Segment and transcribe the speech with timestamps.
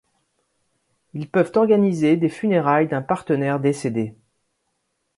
[1.13, 4.15] Ils peuvent organiser des funérailles d'un partenaire décédé.